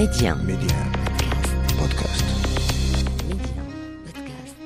[0.00, 0.34] Média.
[0.34, 0.78] Média.
[1.78, 2.24] Podcast.
[3.28, 3.62] Média.
[4.06, 4.56] Podcast.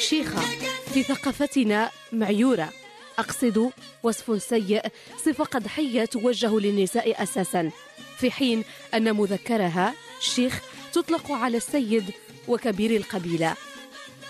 [0.00, 0.40] شيخة
[0.94, 2.68] في ثقافتنا معيورة
[3.18, 3.70] أقصد
[4.02, 4.82] وصف سيء
[5.24, 7.70] صفة قدحية توجه للنساء أساسا
[8.18, 8.64] في حين
[8.94, 10.60] أن مذكرها شيخ
[10.92, 12.04] تطلق على السيد
[12.48, 13.54] وكبير القبيلة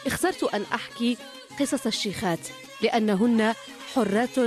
[0.06, 1.16] اخترت أن أحكي
[1.60, 2.48] قصص الشيخات
[2.82, 3.54] لأنهن
[3.94, 4.38] حرات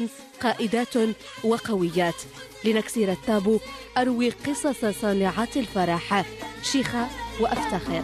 [0.42, 0.96] قائدات
[1.44, 2.22] وقويات.
[2.66, 3.60] لنكسر التابو
[3.98, 6.26] أروي قصص صانعات الفرح.
[6.64, 7.08] شيخة
[7.40, 8.04] وأفتخر.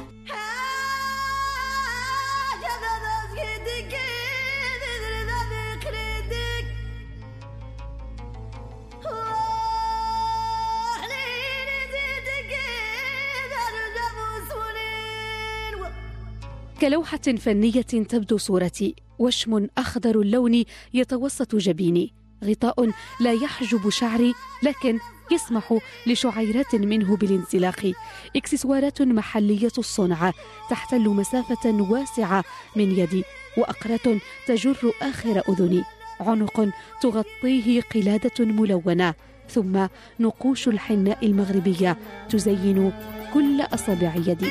[16.81, 19.03] كلوحة فنية تبدو صورتي.
[19.20, 20.63] وشم أخضر اللون
[20.94, 22.13] يتوسط جبيني.
[22.44, 24.99] غطاء لا يحجب شعري لكن
[25.31, 27.92] يسمح لشعيرات منه بالانزلاق
[28.36, 30.31] إكسسوارات محلية الصنع
[30.70, 32.44] تحتل مسافة واسعة
[32.75, 33.23] من يدي
[33.58, 35.83] وأقراط تجر آخر أذني.
[36.20, 36.70] عنق
[37.02, 39.14] تغطيه قلادة ملونة
[39.50, 39.88] ثم
[40.20, 41.98] نقوش الحناء المغربية
[42.30, 42.94] تزين
[43.33, 44.50] كل أصابع يدي.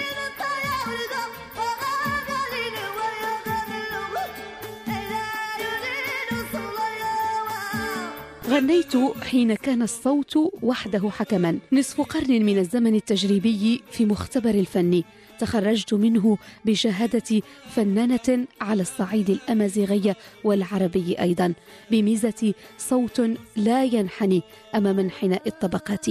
[8.53, 11.59] غنيت حين كان الصوت وحده حكما.
[11.73, 15.03] نصف قرن من الزمن التجريبي في مختبر الفن.
[15.39, 21.55] تخرجت منه بشهادة فنانة على الصعيد الأمازيغي والعربي أيضا.
[21.91, 23.23] بميزة صوت
[23.57, 24.43] لا ينحني
[24.75, 26.07] أمام انحناء الطبقات.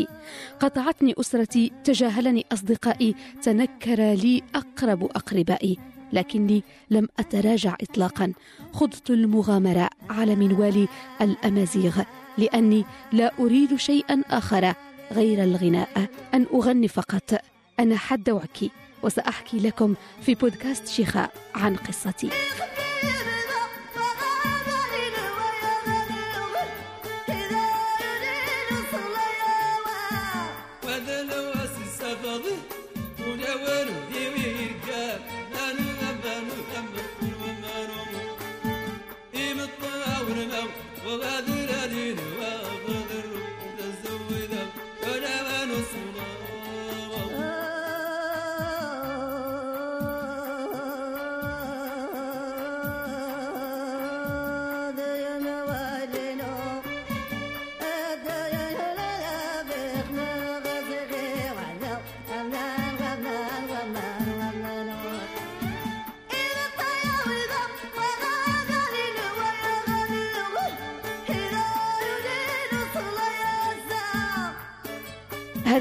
[0.59, 5.78] قطعتني أسرتي تجاهلني أصدقائي تنكر لي أقرب أقربائي.
[6.14, 8.33] لكني لم أتراجع إطلاقا.
[8.73, 10.88] خضت المغامرة على منوال
[11.22, 12.02] الأمازيغ.
[12.42, 14.73] لأني لا أريد شيئا آخر
[15.11, 16.08] غير الغناء.
[16.34, 17.42] أن أغني فقط.
[17.80, 18.72] أنا حد وعكي
[19.03, 22.30] وسأحكي لكم في بودكاست شيخاء عن قصتي.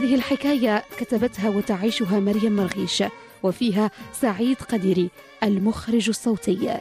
[0.01, 3.03] هذه الحكاية كتبتها وتعيشها مريم مرغيش
[3.43, 5.11] وفيها سعيد قديري
[5.43, 6.79] المخرج الصوتي.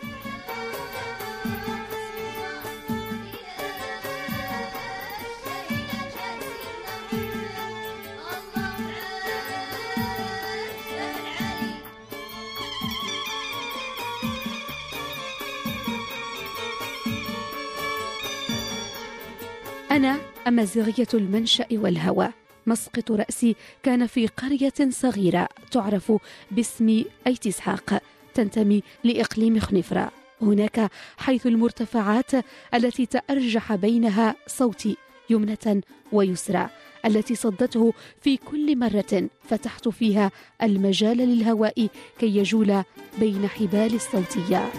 [19.91, 22.38] أنا أمازيغية المنشأ والهوى.
[22.67, 26.13] مسقط رأسي كان في قرية صغيرة تعرف
[26.51, 28.01] باسم أيت إسحاق
[28.33, 30.11] تنتمي لإقليم خنفرة.
[30.41, 32.31] هناك حيث المرتفعات
[32.73, 34.97] التي تأرجح بينها صوتي
[35.29, 35.81] يمنة
[36.11, 36.69] ويسرى
[37.05, 40.31] التي صدته في كل مرة فتحت فيها
[40.63, 41.87] المجال للهواء
[42.19, 42.83] كي يجول
[43.19, 44.71] بين حبال الصوتية.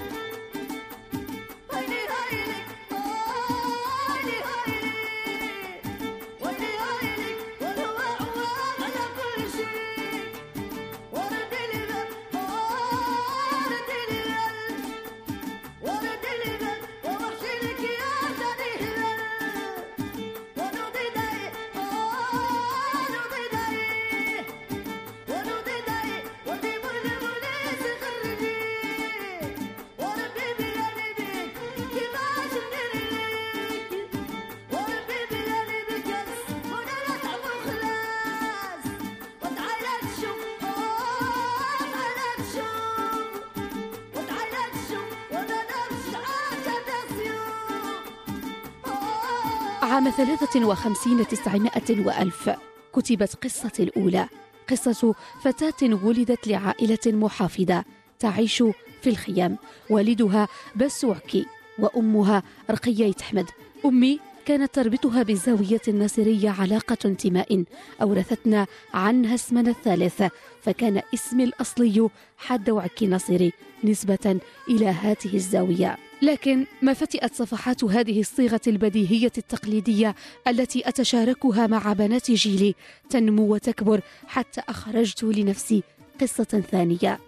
[49.91, 52.51] عام ثلاثة وخمسين تسعمائة وألف.
[52.95, 54.29] كتبت قصة الأولى.
[54.71, 57.85] قصة فتاة ولدت لعائلة محافظة
[58.19, 58.63] تعيش
[59.03, 59.59] في الخيام.
[59.91, 61.47] والدها بسوعكي
[61.79, 63.47] وأمها رقية أحمد.
[63.85, 67.65] أمي كانت تربطها بالزاوية الناصرية علاقة انتماء
[68.03, 70.23] أورثتنا عنها اسمنا الثالث
[70.63, 72.09] فكان اسمي الأصلي
[72.39, 73.53] حد وعكي ناصري
[73.85, 75.97] نسبة إلى هذه الزاوية.
[76.23, 80.15] لكن ما فتئت صفحات هذه الصيغة البديهية التقليدية
[80.49, 82.75] التي أتشاركها مع بنات جيلي
[83.11, 85.83] تنمو وتكبر حتى أخرجت لنفسي
[86.21, 87.19] قصة ثانية.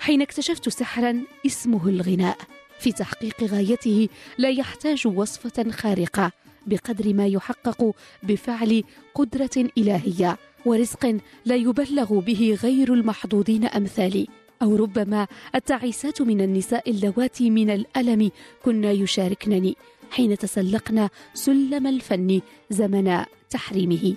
[0.00, 2.38] حين اكتشفت سحرا اسمه الغناء
[2.80, 6.32] في تحقيق غايته لا يحتاج وصفة خارقة.
[6.66, 14.28] بقدر ما يحقق بفعل قدرة إلهية ورزق لا يبلغ به غير المحظوظين أمثالي.
[14.62, 18.30] أو ربما التعيسات من النساء اللواتي من الألم
[18.64, 19.76] كنا يشاركنني
[20.10, 24.14] حين تسلقنا سلم الفن زمن تحريمه.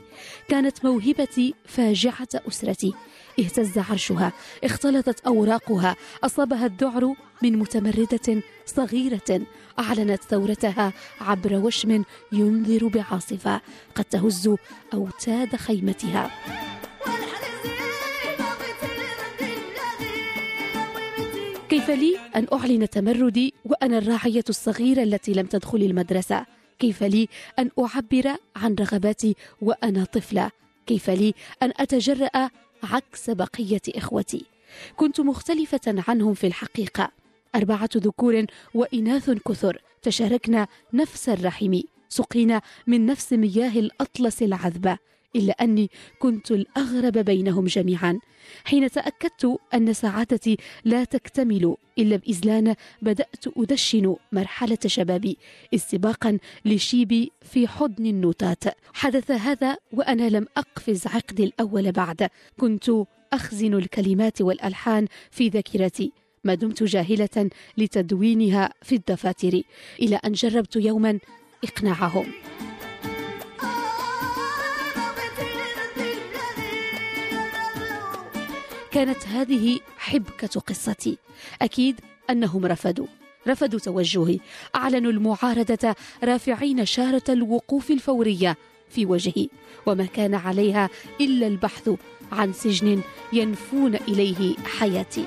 [0.48, 2.94] كانت موهبتي فاجعة أسرتي.
[3.40, 4.32] اهتز عرشها.
[4.64, 5.96] اختلطت أوراقها.
[6.24, 9.42] أصابها الذعر من متمردة صغيرة.
[9.80, 13.62] أعلنت ثورتها عبر وشم ينذر بعاصفة.
[13.96, 14.56] قد تهز
[14.94, 16.32] أوتاد خيمتها.
[21.70, 27.27] كيف لي أن أعلن تمردي وأنا الراعية الصغيرة التي لم تدخل المدرسة؟ كيف لي
[27.60, 30.51] أن أعبر عن رغباتي وأنا طفلة؟
[30.88, 31.33] كيف لي
[31.63, 32.50] أن أتجرأ
[32.83, 34.45] عكس بقية إخوتي؟
[34.95, 37.12] كنت مختلفة عنهم في الحقيقة.
[37.56, 41.80] أربعة ذكور وإناث كثر تشاركنا نفس الرحم
[42.10, 44.98] سقينا من نفس مياه الأطلس العذبة.
[45.36, 45.90] إلا أني
[46.20, 48.20] كنت الأغرب بينهم جميعا
[48.66, 55.38] حين تأكدت أن سعادتي لا تكتمل إلا بإزلان بدأت أدشن مرحلة شبابي
[55.74, 58.64] استباقا لشيبي في حضن النوتات.
[58.94, 62.30] حدث هذا وأنا لم أقفز عقدي الأول بعد.
[62.60, 62.92] كنت
[63.34, 66.12] أخزن الكلمات والألحان في ذاكرتي.
[66.44, 69.62] ما دمت جاهلة لتدوينها في الدفاتر
[70.02, 71.20] إلى أن جربت يوما
[71.64, 72.26] إقناعهم.
[78.96, 81.18] كانت هذه حبكة قصتي.
[81.62, 82.00] أكيد
[82.30, 83.08] أنهم رفضوا
[83.48, 84.40] رفضوا توجهي.
[84.76, 88.58] أعلنوا المعارضة رافعين شارة الوقوف الفورية
[88.90, 89.48] في وجهي.
[89.86, 90.90] وما كان عليها
[91.22, 91.90] إلا البحث
[92.32, 93.02] عن سجن
[93.34, 95.26] ينفون إليه حياتي.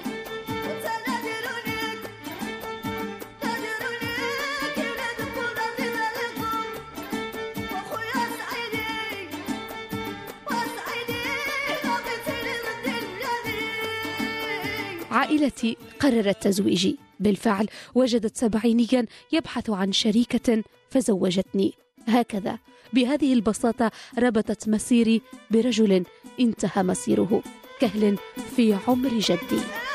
[15.19, 21.73] عائلتي قررت تزويجي بالفعل وجدت سبعينيا يبحث عن شريكة فزوجتني.
[22.09, 22.59] هكذا
[22.93, 26.05] بهذه البساطة ربطت مسيري برجل
[26.41, 27.43] انتهى مسيره
[27.81, 28.19] كهل
[28.56, 29.88] في عمر جدي.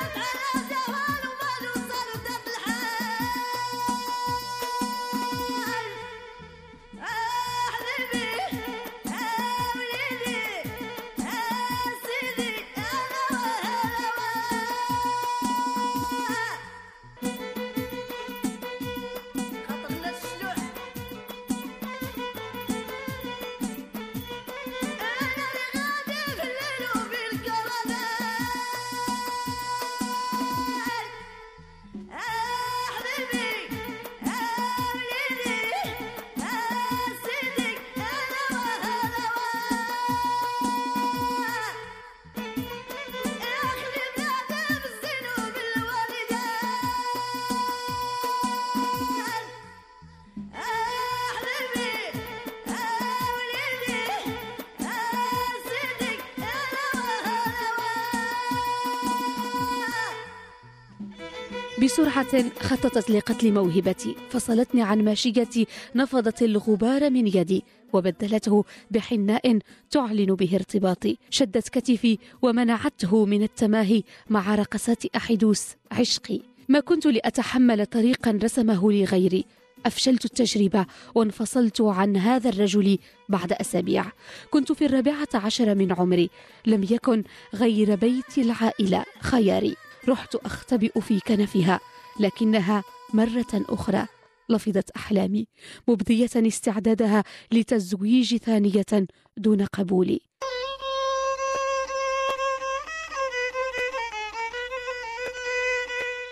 [61.83, 67.63] بسرعة خططت لقتل موهبتي فصلتني عن ماشيتي نفضت الغبار من يدي
[67.93, 69.59] وبدلته بحناء
[69.91, 71.17] تعلن به ارتباطي.
[71.29, 76.39] شدت كتفي ومنعته من التماهي مع رقصات أحدوس عشقي.
[76.69, 79.45] ما كنت لأتحمل طريقا رسمه لي غيري
[79.85, 80.85] أفشلت التجربة
[81.15, 82.97] وانفصلت عن هذا الرجل
[83.29, 84.05] بعد أسابيع.
[84.51, 86.29] كنت في الرابعة عشر من عمري.
[86.65, 87.23] لم يكن
[87.55, 89.75] غير بيت العائلة خياري.
[90.09, 91.79] رحت أختبئ في كنفها
[92.19, 92.83] لكنها
[93.13, 94.07] مرة أخرى
[94.49, 95.47] لفظت أحلامي
[95.87, 99.07] مبدية استعدادها لتزويج ثانية
[99.37, 100.19] دون قبولي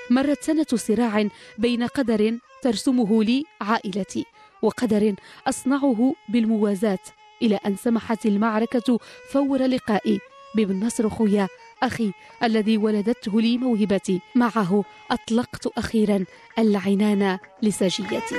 [0.09, 4.25] مرت سنة صراع بين قدر ترسمه لي عائلتي
[4.61, 5.15] وقدر
[5.47, 6.99] أصنعه بالموازاة
[7.41, 8.99] إلى أن سمحت المعركة
[9.31, 10.19] فور لقائي
[10.55, 11.47] بابن نصر خويا
[11.83, 12.11] أخي
[12.43, 14.21] الذي ولدته لي موهبتي.
[14.35, 16.25] معه أطلقت أخيرا
[16.59, 18.35] العنان لسجيتي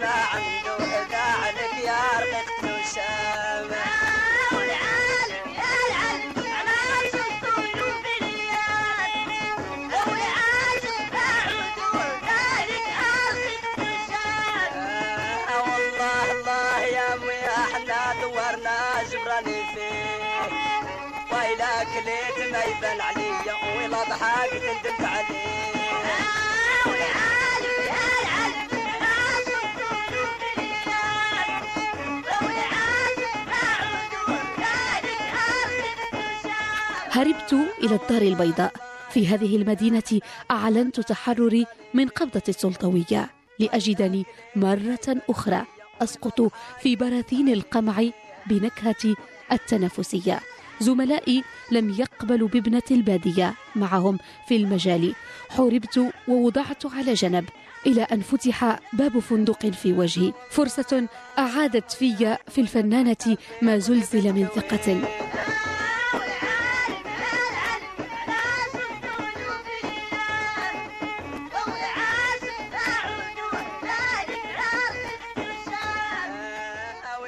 [0.00, 4.09] ما عنده إذا عليك يا رقيق نشامه
[22.64, 23.52] يبان عليا
[25.02, 25.50] عليه
[37.12, 37.52] هربت
[37.82, 38.72] إلى الدار البيضاء.
[39.10, 44.26] في هذه المدينة أعلنت تحرري من قبضة السلطوية لأجدني
[44.56, 45.62] مرة أخرى
[46.02, 48.04] أسقط في براثين القمع
[48.46, 49.16] بنكهة
[49.52, 50.40] التنافسية.
[50.80, 54.18] زملائي لم يقبلوا بابنة البادية معهم
[54.48, 55.14] في المجال.
[55.50, 57.44] حوربت ووضعت على جنب
[57.86, 60.32] إلى أن فتح باب فندق في وجهي.
[60.50, 61.08] فرصة
[61.38, 65.00] أعادت في في الفنانة ما زلزل من ثقة.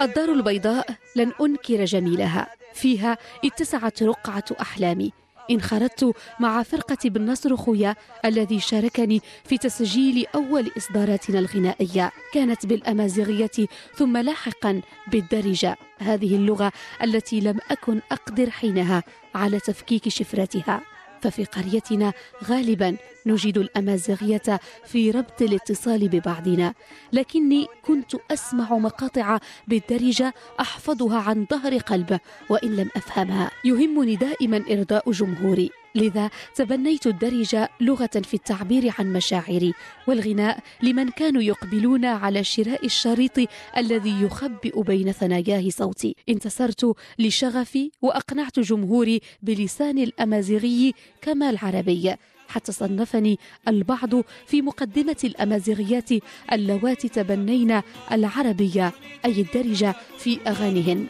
[0.02, 2.61] الدار البيضاء لن أنكر جميلها.
[2.82, 5.12] فيها اتسعت رقعة أحلامي
[5.50, 12.12] انخرطت مع فرقة بالنصر خويا الذي شاركني في تسجيل أول إصداراتنا الغنائية.
[12.32, 15.76] كانت بالأمازيغية ثم لاحقا بالدارجة.
[15.98, 16.72] هذه اللغة
[17.02, 19.02] التي لم أكن أقدر حينها
[19.34, 20.80] على تفكيك شفرتها.
[21.20, 22.12] ففي قريتنا
[22.44, 22.96] غالبا
[23.26, 26.74] نجد الأمازيغية في ربط الاتصال ببعضنا
[27.12, 29.38] لكني كنت أسمع مقاطع
[29.68, 32.18] بالدرجة أحفظها عن ظهر قلب
[32.50, 33.50] وإن لم أفهمها.
[33.64, 39.74] يهمني دائما إرضاء جمهوري لذا تبنيت الدرجة لغة في التعبير عن مشاعري
[40.06, 43.38] والغناء لمن كانوا يقبلون على شراء الشريط
[43.76, 46.16] الذي يخبئ بين ثناياه صوتي.
[46.28, 52.14] انتصرت لشغفي وأقنعت جمهوري بلسان الأمازيغي كما العربي.
[52.52, 54.10] حتى صنفني البعض
[54.46, 56.10] في مقدمة الأمازيغيات
[56.52, 57.80] اللواتي تبنين
[58.12, 58.92] العربية
[59.24, 61.06] أي الدرجة في أغانيهن.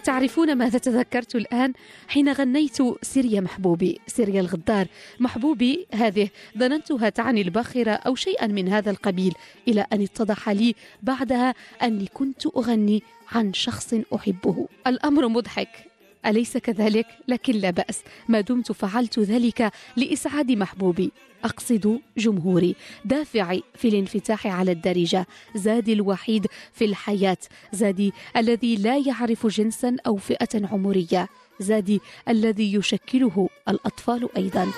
[0.00, 1.72] تعرفون ماذا تذكرت الآن؟
[2.08, 4.86] حين غنيت سيريا محبوبي سيريا الغدار.
[5.20, 6.28] محبوبي هذه
[6.58, 9.34] ظننتها تعني الباخرة أو شيئا من هذا القبيل
[9.68, 13.02] إلى أن اتضح لي بعدها أني كنت أغني
[13.32, 14.68] عن شخص أحبه.
[14.86, 15.89] الأمر مضحك.
[16.26, 18.02] أليس كذلك؟ لكن لا بأس.
[18.28, 21.12] ما دمت فعلت ذلك لإسعاد محبوبي.
[21.44, 22.76] أقصد جمهوري.
[23.04, 25.26] دافعي في الانفتاح على الدارجة.
[25.54, 27.38] زادي الوحيد في الحياة.
[27.72, 31.28] زادي الذي لا يعرف جنسا أو فئة عمرية.
[31.60, 34.72] زادي الذي يشكله الأطفال أيضا.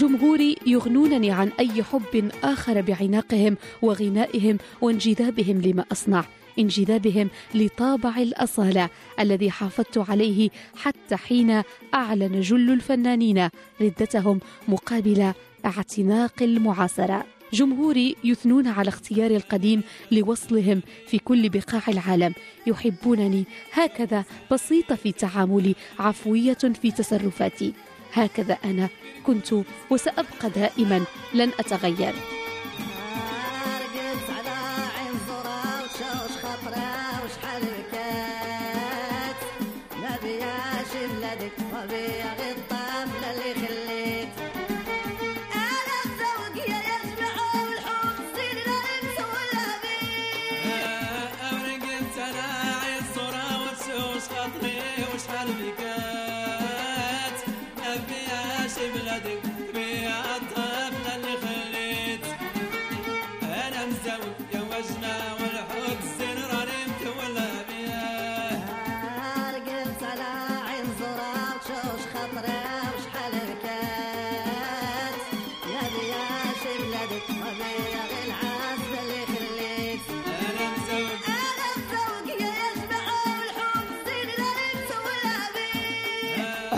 [0.00, 6.24] جمهوري يغنونني عن أي حب آخر بعناقهم وغنائهم وانجذابهم لما أصنع
[6.58, 8.88] انجذابهم لطابع الأصالة
[9.20, 11.62] الذي حافظت عليه حتى حين
[11.94, 13.48] أعلن جل الفنانين
[13.80, 15.32] ردتهم مقابل
[15.64, 17.24] اعتناق المعاصرة.
[17.52, 22.34] جمهوري يثنون على اختيار القديم لوصلهم في كل بقاع العالم.
[22.66, 27.72] يحبونني هكذا بسيطة في تعاملي عفوية في تصرفاتي.
[28.12, 28.88] هكذا أنا
[29.26, 29.54] كنت
[29.90, 32.14] وسأبقى دائما لن أتغير.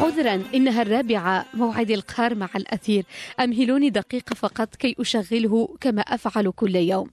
[0.03, 3.05] عذرا إنها الرابعة موعد القار مع الأثير.
[3.41, 7.11] أمهلوني دقيقة فقط كي أشغله كما أفعل كل يوم.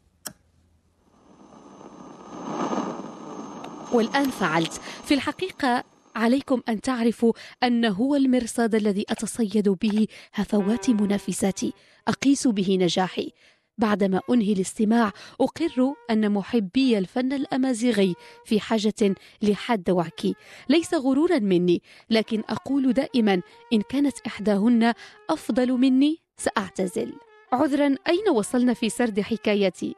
[3.94, 4.74] والآن فعلت.
[5.06, 5.84] في الحقيقة
[6.16, 11.74] عليكم أن تعرفوا أن هو المرصاد الذي أتصيد به هفوات منافساتي.
[12.08, 13.32] أقيس به نجاحي.
[13.80, 20.36] بعدما أنهي الاستماع أقر أن محبي الفن الأمازيغي في حاجة لحد وعكي.
[20.70, 23.42] ليس غرورا مني لكن أقول دائما
[23.74, 24.94] إن كانت إحداهن
[25.30, 27.14] أفضل مني سأعتزل.
[27.52, 29.96] عذرا أين وصلنا في سرد حكايتي؟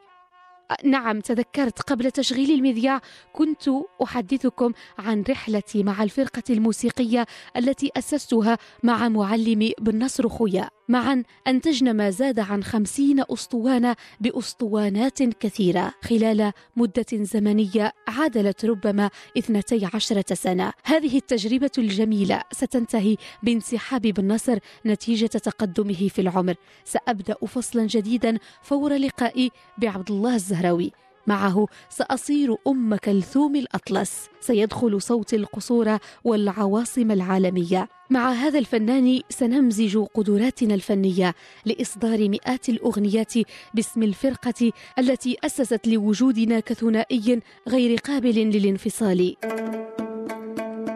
[0.83, 3.01] نعم تذكرت قبل تشغيل المذياع
[3.33, 3.69] كنت
[4.03, 7.25] أحدثكم عن رحلتي مع الفرقة الموسيقية
[7.57, 10.69] التي أسستها مع معلمي بالنصر خويا.
[10.89, 15.93] معا أنتجنا ما زاد عن خمسين أسطوانة بأسطوانات كثيرة.
[16.03, 20.73] خلال مدة زمنية عادلت ربما اثنتي عشرة سنة.
[20.83, 26.55] هذه التجربة الجميلة ستنتهي بانسحاب بالنصر نتيجة تقدمه في العمر.
[26.85, 30.91] سأبدأ فصلا جديدا فور لقائي بعبد الله الزهراوي
[31.27, 34.27] معه سأصير أم كلثوم الأطلس.
[34.39, 37.89] سيدخل صوت القصور والعواصم العالمية.
[38.09, 43.33] مع هذا الفنان سنمزج قدراتنا الفنية لإصدار مئات الأغنيات
[43.73, 49.35] باسم الفرقة التي أسست لوجودنا كثنائي غير قابل للانفصال.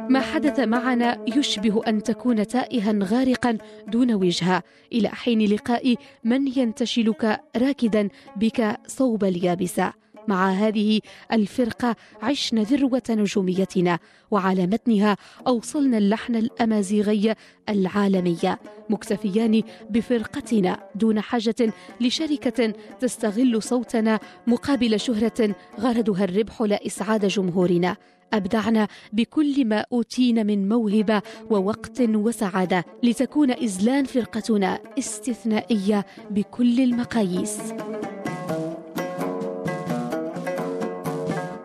[0.10, 3.58] ما حدث معنا يشبه أن تكون تائها غارقا
[3.88, 9.94] دون وجهه إلى حين لقاء من ينتشلك راكدا بك صوب اليابسة.
[10.28, 11.00] مع هذه
[11.32, 14.00] الفرقة عشنا ذروة نجوميتنا
[14.32, 17.36] وعلى متنها أوصلنا اللحن الأمازيغي
[17.70, 18.58] العالمي.
[18.90, 27.98] مكتفيان بفرقتنا دون حاجة لشركة تستغل صوتنا مقابل شهرة غرضها الربح لا إسعاد جمهورنا.
[28.33, 37.59] أبدعنا بكل ما أوتينا من موهبة ووقت وسعادة لتكون إزلان فرقتنا استثنائية بكل المقاييس.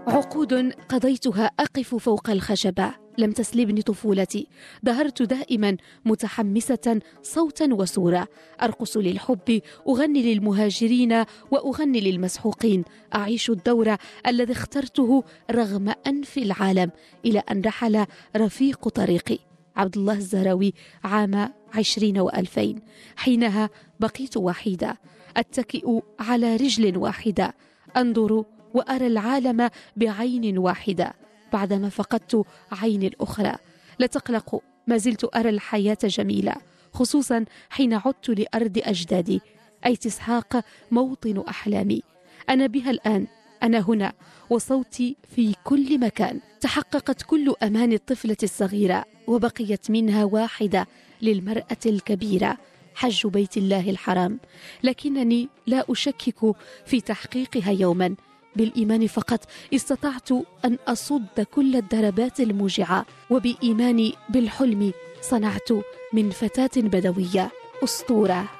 [0.06, 3.09] عقود قضيتها أقف فوق الخشبة.
[3.18, 4.46] لم تسلبني طفولتي.
[4.86, 8.28] ظهرت دائما متحمسة صوتا وصورة.
[8.62, 12.84] أرقص للحب أغني للمهاجرين وأغني للمسحوقين.
[13.14, 13.96] أعيش الدور
[14.26, 16.90] الذي اخترته رغم أنف العالم
[17.24, 19.38] إلى أن رحل رفيق طريقي.
[19.76, 22.82] عبد الله الزهراوي عام عشرين وألفين.
[23.16, 23.70] حينها
[24.00, 24.98] بقيت وحيدة.
[25.36, 27.54] أتكئ على رجل واحدة.
[27.96, 28.44] أنظر
[28.74, 31.14] وأرى العالم بعين واحدة.
[31.52, 33.54] بعدما فقدت عيني الأخرى.
[33.98, 36.54] لا تقلقوا ما زلت أرى الحياة جميلة
[36.92, 39.40] خصوصا حين عدت لأرض أجدادي
[39.86, 42.02] أي تسحاق موطن أحلامي.
[42.48, 43.26] أنا بها الآن
[43.62, 44.12] أنا هنا
[44.50, 46.40] وصوتي في كل مكان.
[46.60, 50.86] تحققت كل أمان الطفلة الصغيرة وبقيت منها واحدة
[51.22, 52.56] للمرأة الكبيرة
[52.94, 54.40] حج بيت الله الحرام.
[54.82, 58.16] لكنني لا أشكك في تحقيقها يوما.
[58.56, 59.40] بالإيمان فقط
[59.74, 60.32] استطعت
[60.64, 65.68] أن أصد كل الضربات الموجعة وبإيماني بالحلم صنعت
[66.12, 67.50] من فتاة بدوية
[67.84, 68.59] أسطورة.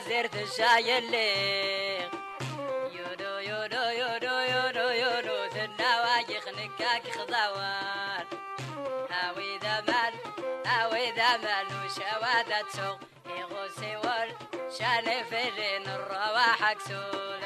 [0.00, 2.00] ما وزرت الشايلي
[2.96, 5.38] يودو يودو يودو يودو يودو
[9.10, 10.12] هاوي ذمن
[10.66, 12.96] هاوي ذمن وشوادة
[15.30, 17.40] فرين الرواح كسول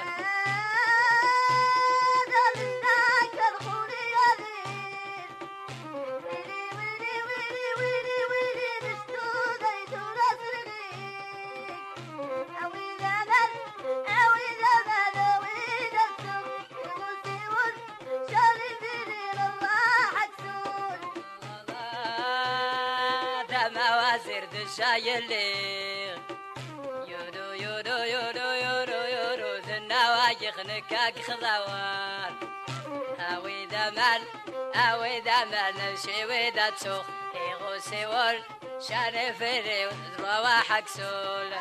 [23.90, 25.54] موازير الشايلي
[27.08, 32.32] يودو يودو يودو يودو يودو زنواجخ نكاك خضوان
[33.18, 34.22] هاوي دمال
[34.74, 37.06] هاوي دمال شوي دا تسوخ
[37.50, 38.38] يغوسي ول
[38.88, 41.52] شاني فري رواحك سول